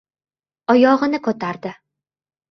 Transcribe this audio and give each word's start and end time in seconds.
Oyog‘ini 0.73 1.19
ko‘tardi. 1.27 1.73